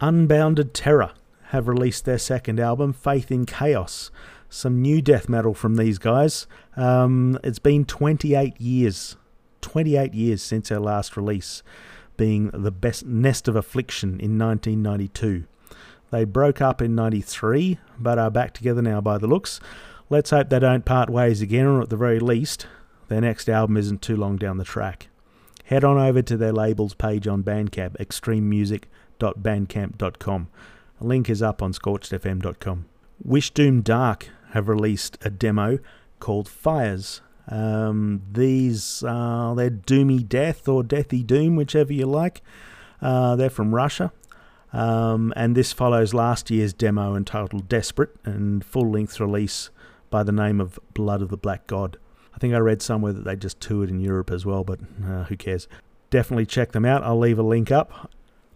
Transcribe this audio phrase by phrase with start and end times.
[0.00, 1.12] Unbounded Terror
[1.52, 4.10] have released their second album, Faith in Chaos.
[4.48, 6.46] Some new death metal from these guys.
[6.78, 9.16] Um, it's been 28 years,
[9.60, 11.62] 28 years since their last release,
[12.16, 15.44] being the best Nest of Affliction in 1992.
[16.10, 19.60] They broke up in 93, but are back together now by the looks.
[20.08, 22.66] Let's hope they don't part ways again, or at the very least,
[23.08, 25.08] their next album isn't too long down the track.
[25.64, 30.48] Head on over to their labels page on Bandcamp, xtreemmusic.bandcamp.com.
[31.02, 32.84] A link is up on scorchedfm.com.
[33.24, 35.80] Wish Doom Dark have released a demo
[36.20, 37.22] called Fires.
[37.48, 42.40] Um, these are they're Doomy Death or Deathy Doom, whichever you like.
[43.00, 44.12] Uh, they're from Russia.
[44.72, 49.70] Um, and this follows last year's demo entitled Desperate and full length release
[50.08, 51.96] by the name of Blood of the Black God.
[52.32, 55.24] I think I read somewhere that they just toured in Europe as well, but uh,
[55.24, 55.66] who cares?
[56.10, 57.02] Definitely check them out.
[57.02, 58.11] I'll leave a link up.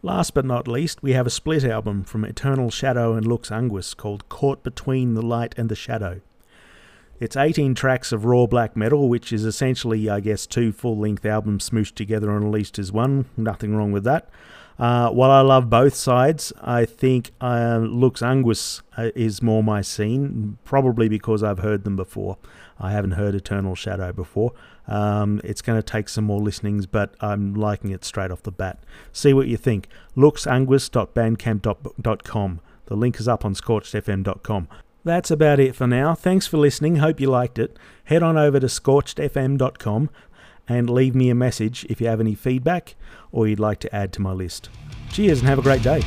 [0.06, 3.96] Last but not least, we have a split album from Eternal Shadow and Lux Unguis
[3.96, 6.20] called Caught Between the Light and the Shadow.
[7.18, 11.24] It's 18 tracks of raw black metal, which is essentially, I guess, two full length
[11.24, 13.24] albums smooshed together and released as one.
[13.36, 14.28] Nothing wrong with that.
[14.78, 19.80] Uh, while I love both sides, I think uh, Lux Anguis uh, is more my
[19.80, 22.36] scene, probably because I've heard them before.
[22.78, 24.52] I haven't heard Eternal Shadow before.
[24.86, 28.52] Um, it's going to take some more listenings, but I'm liking it straight off the
[28.52, 28.78] bat.
[29.12, 29.88] See what you think.
[30.14, 32.60] luxanguis.bandcamp.com.
[32.84, 34.68] The link is up on scorchedfm.com.
[35.06, 36.16] That's about it for now.
[36.16, 36.96] Thanks for listening.
[36.96, 37.78] Hope you liked it.
[38.06, 40.10] Head on over to scorchedfm.com
[40.66, 42.96] and leave me a message if you have any feedback
[43.30, 44.68] or you'd like to add to my list.
[45.12, 46.02] Cheers and have a great day.